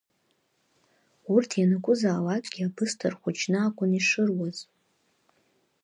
[1.33, 4.57] Урҭ ианакәзаалакгьы абысҭа рхәыҷны акәын ишыруаз.